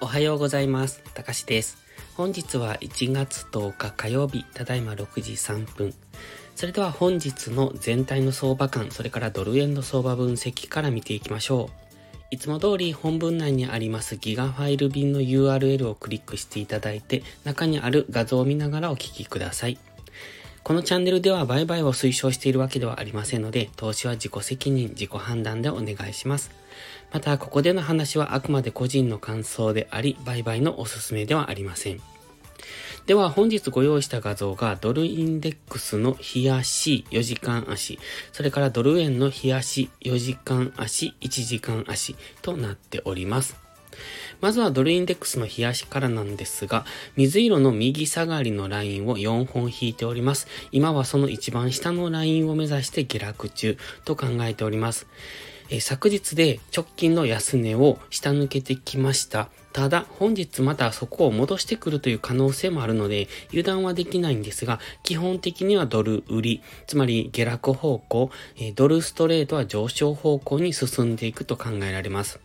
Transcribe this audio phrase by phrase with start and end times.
[0.00, 1.02] おはようございます。
[1.14, 1.76] たかしです。
[2.14, 5.92] 本日は1月10日火曜日、ただいま6時3分。
[6.54, 11.86] それでは本日の全体の相場感、それからドル円の相場分析から見ていきましょう。
[12.30, 19.78] いつも通り本文内にありますギガファイル便の URL をクリックしていただいて、中にある画像を見ながらお聞きください。
[20.66, 26.50] このチャンネルでは売買を推奨しているわけではありませんので、投資は自己責任、自己判断でお願いします。
[27.12, 32.00] また、ここでの話はあくまで個人の感想であり、売買のおすすめではありません。
[33.06, 38.00] では本日ご用意した画像がドルインデックスの日足4時間足、
[38.32, 43.65] それからドル円の日足4時間足、1時間足となっております。
[44.40, 46.84] まずはドルインデックスの日足からなんですが、
[47.16, 50.46] 水色の右下がりのラインを4本引いております。
[50.72, 55.06] 今はその一番下のラインを目指して下落中と考えております。
[55.68, 59.48] え昨日で直近の安値を下抜けてきました。
[59.72, 68.30] ただ、本日またそこを戻してくるという可能性もあるので、油断はできないんですが、基本的にはドル売り、つまり下落方向、
[68.74, 72.40] ドルストレートは上昇方向に進んでいくと考えられます。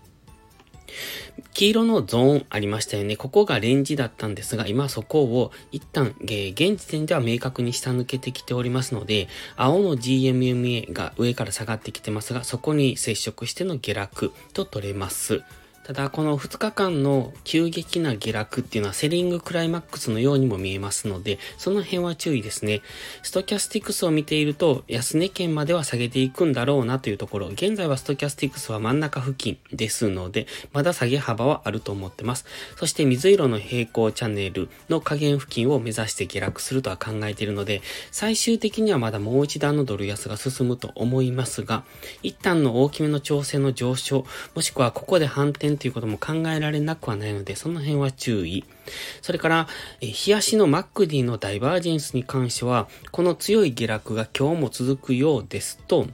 [1.53, 3.17] 黄色のゾーンありましたよね。
[3.17, 9.27] ここがレンジだったんですが、今そこを一旦、えー現時点では明確に下抜けてきておりますので、
[9.57, 15.43] 青の GMMA が上から下がってきてますが、そこに接触しての下落と取れます。
[15.83, 22.81] ただ、この2日間の急激な下落っていうのはセリングクライマックスのようにも見えますので、その辺は注意ですね。
[23.23, 32.45] ストキャスティクスを見ていると、安値圏までは下げていくんだろうなというところ、現在はストキャスティクスは真ん中付近ですので、まだ下げ幅はあると思ってます。
[32.75, 41.83] そして水色の平行チャンネルの下限付近を目指して下落するとは考えているので、最終的にはまだもう一段のドル安が進むと思いますが、
[42.21, 48.65] 一旦の大きめの調整の上昇、もしくはここで反転ということも考えられなくはないので、その辺は注意。
[49.23, 49.67] それから、
[49.99, 56.05] えー日足のマックディのダイバージェンスに関しては、この強い下落が今日も続くようですと、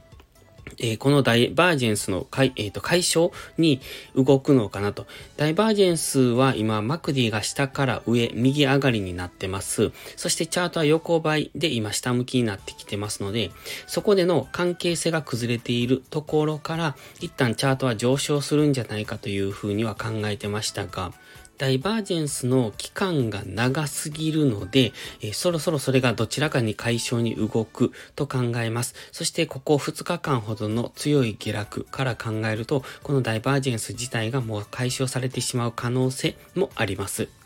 [0.80, 3.80] えーこのダイバージェンスの解,、えーと解消に
[4.14, 5.06] 動くのかなと。
[5.36, 9.92] ダイバージェンスは今、マクディが下から上、右上がりになってます。
[10.16, 13.50] そしてチャートは横ばいで今下向きになってきてますので、
[13.86, 21.12] そこでの関係性が崩れているところから、一旦チャートは上昇するんじゃないかというふうには考えてましたが、
[21.58, 28.94] ダイバージェンスの期間が長すぎるので、えーそろそろそれがどちらかに解消に動くと考えます。
[29.12, 37.37] そしてここ2日間ほどの強い下落から考えると、このダイバージェンス自体がもう解消されてしまう可能性もあります。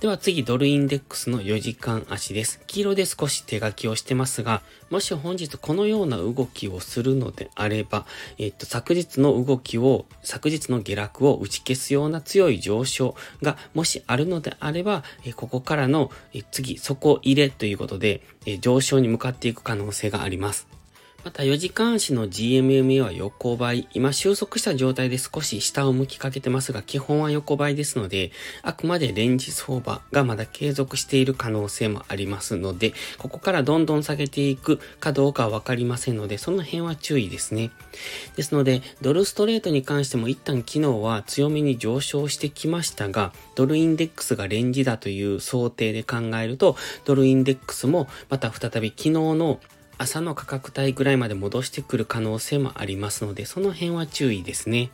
[0.00, 2.60] では次、ドルインデックスの4時間足です。
[2.66, 4.60] 黄色で少し手書きをしてますが、
[4.90, 8.04] もし本日このような動きをするのであれば、
[8.36, 20.66] えっと、昨日の動きを、昨日の下落を打ち消すような強い上昇がもしあるのであれば、えここからのえ次、底入れということで、え上昇に向かっていく可能性があります。
[21.24, 23.88] また4時間足の GMMA は横ばい。
[23.94, 28.30] 今収束した状態で少し下を向きかけてますが、基本は横ばいですので、
[28.60, 37.70] あくまでレンジ相場がまだ継続している可能性もありますので、ここからどんどん下げていくかどうかはわかりませんので、その辺は注意ですね。
[38.36, 49.58] ですので、ドルストレートに関しても一旦昨日は強めに上昇してきましたが、ドルインデックスがレンジだという想定で考えると、ドルインデックスもまた再び昨日の
[49.98, 54.90] 朝の価格帯ぐらいまで戻してくる可能性もありますので、その辺は注意ですね。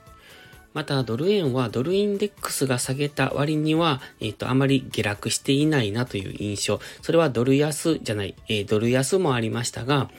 [0.72, 6.80] また、ドル円はドルインデックスが下げた割には、えっ、と、あまり下落していないなという印象。
[7.02, 10.10] それはドル安じゃない、えードル安もありましたが、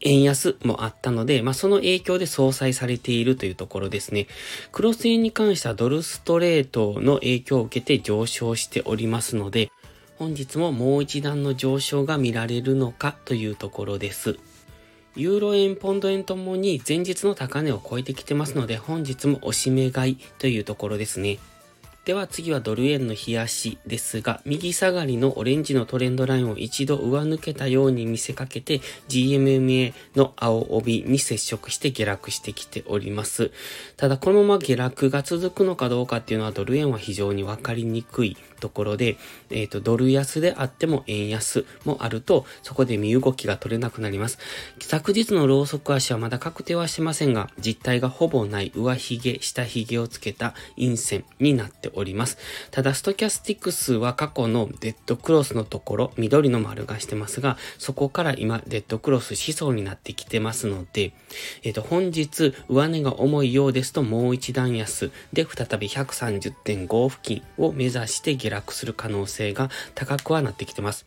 [0.00, 4.26] 円安もあったので、まあ、その影響で相殺されているというところですね。
[4.72, 9.70] クロス円に関してはドルストレートの影響を受けて上昇しておりますので、
[10.20, 14.36] 本日ももう一段の上昇が見られるのかというところです。
[15.16, 21.38] ユーロ円、ポンド円ともに前日の高値を超えてきてますので、本日も押し目買いというところですね。
[22.04, 33.52] では次はドル円の冷やしですが、右下がりのオレンジのトレンドラインを一度上抜けたように見せかけて、GMMA の青帯に接触して下落してきております。
[33.96, 39.16] ただこのまま下落が続くのかどうかっていうのはドル円は非常にわかりにくいところで、
[39.50, 44.38] えっ、ー、と、ドル安であっても円安もあると、そこで身動きが取れなくなります。
[44.78, 52.38] 昨日のローソク足はまだ確定はしてませんが、実体がほぼない上髭、下髭をつけた陰線になっております。
[52.70, 61.12] ただ、ストキャスティクスは過去のデッドクロスのところ、緑の丸がしてますが、そこから今、デッドクロス思想になってきてますので、
[61.62, 71.06] えっ、ー、と、本日、上値が重いようですと、もう一段安で、再び130.5付近を目指して下下落する可能性が高くはなってきてます。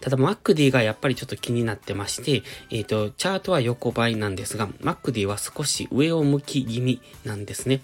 [0.00, 7.80] ただ、マックディがやっぱりちょっと気になってまして、えっ、ー、と、チャートは横ばいなんですが、マックディは少し上を向き気味なんですね。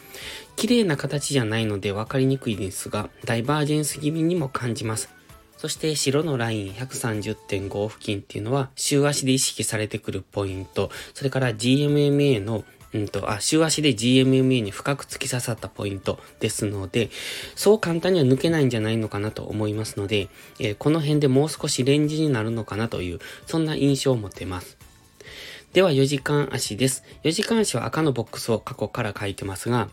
[0.57, 5.15] 綺麗な形じゃないので分かりにくいですが、ダイバージェンス気味にも感じます。
[5.57, 12.65] そして白のライン130.5付近っていうのは週足で意識されてくるポイント、それから GMMA の
[12.97, 17.11] うんと、あ、週足で GMMA に深く突き刺さったポイントですので、
[17.55, 20.29] そう簡単には抜けないんじゃないのかなと思いますので、
[20.59, 24.79] えー、この辺でもう少しレンジになるのかなという、そんな印象を持ってます。
[25.73, 27.05] では4時間足です。
[27.23, 29.89] 4時間足は赤のボックスを過去から書いてますが、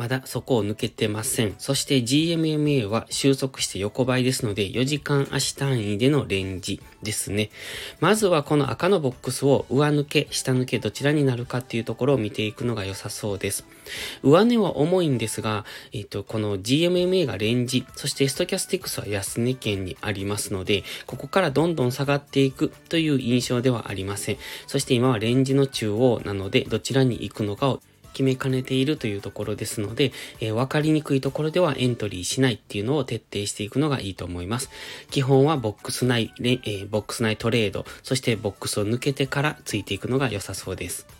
[0.00, 1.54] まだそこを抜けてません。
[1.58, 7.50] そして GMMA は収束して横ばいですので、4時間足単位でのレンジですね。
[8.00, 13.66] まずはこの赤のボックスを上抜け、下抜けどちらになるかっていうところを見ていくのが良さそうです。
[14.22, 24.38] 上値は重いんですが、えっ、と、この GMMA がレンジ、そしてストキャスティクスは安値圏にありますので、ここからどんどん下がっていくという印象ではありません。
[24.66, 27.80] そして今はレンジの中央なので、どちらに行くのかを
[28.12, 34.70] 決めかねているというところですので、えー、分かりにくいところではエントリーしないっていうのを徹底していくのがいいと思います。
[35.10, 41.19] 基本はボックス内、えー、ボックス内トレード、そしてボックスを抜けてからついていくのが良さそうです。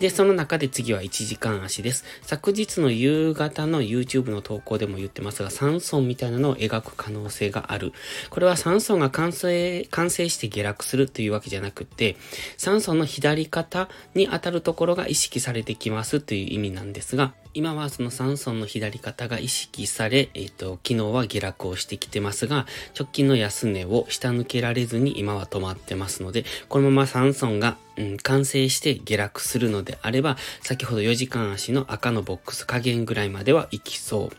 [0.00, 2.04] で、その中で次は1時間足です。
[2.22, 7.92] 昨日の夕方の YouTube の投稿でも言ってますが、3層みたいなのを描く可能性がある。
[8.30, 12.16] これは3層が完成、完成して下落するというわけじゃなくて、
[12.56, 22.66] 3層の左肩に当たるところが意識されてきますという意味なんですが、今はその3層の左肩が意識され、えっ、ー、と、昨日は下落をしてきてますが、
[22.98, 34.36] 直近の安値を下抜けられずに今は止まってますので、このまま3層がうん、完成して下落するのであれば、先ほど4時間足の赤のボックス加減ぐらいまでは行きそう。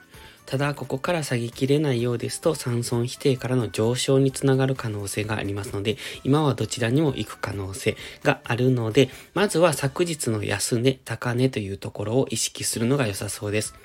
[0.52, 5.96] ただ、ここから下げきれないようですと、三損否定からの上昇につながる可能性がありますので、
[6.26, 13.76] 今はどちらにも行く可能性があるので、まずは昨日の安値、高値というところを意識するのが良さそうです。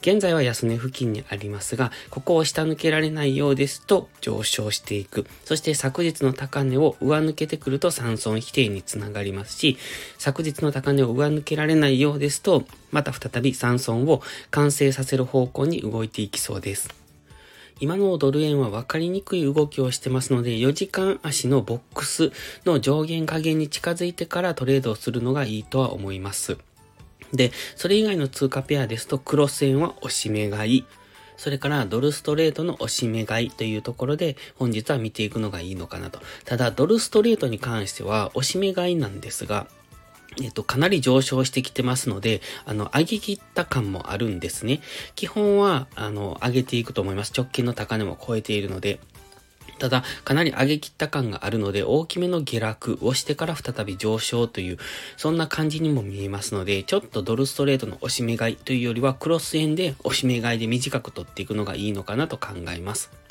[0.00, 5.26] 現在は安値付近にありますが、ここを下抜けられないようですと上昇していく。
[5.44, 9.78] そして昨日の高値を上抜けてくると三損否定につながりますし、
[10.18, 17.06] 昨日の高値を上抜けられないようですと、また再び三損を完成させる方向に動いていきそうです。
[17.78, 22.32] 今のドル円は分かりにくい動きをしてますので、4時間足のボックス
[22.64, 26.56] の上限下限に近づいてからトレードをするのがいいとは思います。
[27.32, 30.84] で、それ以外の通貨ペアですと、クロス円は押し目買い。
[31.36, 36.20] それからドルストレートの押し目買いというところで本日は見ていくのがいいのかなと。
[36.44, 39.66] ただドルストレートに関しては押し目買いなんですが、
[40.42, 44.80] えっと、かなり上昇してきてますので、あの、上げ切った感もあるんですね。
[45.14, 47.32] 基本は、あの、上げていくと思います。
[47.34, 49.00] 直近の高値も超えているので。
[49.78, 54.78] ただ、かなり上げ切った感があるので、大きめの下落をしてから再び上昇という、
[55.16, 63.25] そんな感じにも見えますので、ちょっとドルストレートの押し目買いというよりは、クロス円で押し目買いで短く取っていくのがいいのかなと考えます。